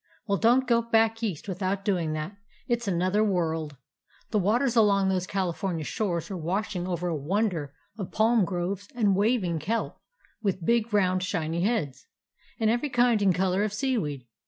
[0.25, 2.35] Well, don't go back East without doing that.
[2.67, 3.77] It 's another world.
[4.31, 9.15] The waters along these California shores are washing over a wonder of palm groves and
[9.15, 10.01] waving kelp
[10.41, 12.07] with big round shiny heads,
[12.59, 14.25] and every kind and color of seaweed.